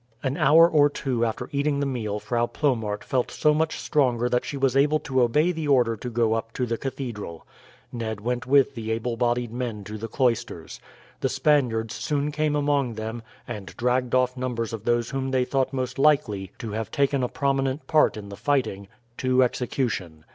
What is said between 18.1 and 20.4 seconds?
in the fighting, to execution.